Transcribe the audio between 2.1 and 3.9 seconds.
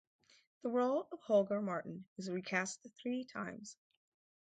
was recast three times.